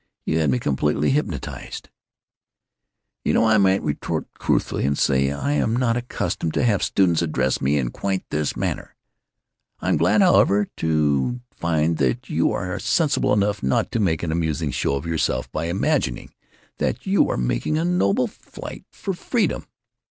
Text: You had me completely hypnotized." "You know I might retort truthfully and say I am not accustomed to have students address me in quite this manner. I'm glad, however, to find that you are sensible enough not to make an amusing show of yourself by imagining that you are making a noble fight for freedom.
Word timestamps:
You 0.25 0.39
had 0.39 0.49
me 0.49 0.57
completely 0.57 1.11
hypnotized." 1.11 1.91
"You 3.23 3.35
know 3.35 3.45
I 3.45 3.59
might 3.59 3.83
retort 3.83 4.25
truthfully 4.39 4.83
and 4.83 4.97
say 4.97 5.29
I 5.31 5.51
am 5.51 5.75
not 5.75 5.95
accustomed 5.95 6.55
to 6.55 6.63
have 6.63 6.81
students 6.81 7.21
address 7.21 7.61
me 7.61 7.77
in 7.77 7.91
quite 7.91 8.27
this 8.31 8.57
manner. 8.57 8.95
I'm 9.79 9.97
glad, 9.97 10.21
however, 10.21 10.65
to 10.77 11.41
find 11.53 11.97
that 11.97 12.31
you 12.31 12.51
are 12.51 12.79
sensible 12.79 13.31
enough 13.31 13.61
not 13.61 13.91
to 13.91 13.99
make 13.99 14.23
an 14.23 14.31
amusing 14.31 14.71
show 14.71 14.95
of 14.95 15.05
yourself 15.05 15.51
by 15.51 15.65
imagining 15.65 16.33
that 16.79 17.05
you 17.05 17.29
are 17.29 17.37
making 17.37 17.77
a 17.77 17.85
noble 17.85 18.25
fight 18.25 18.85
for 18.91 19.13
freedom. 19.13 19.67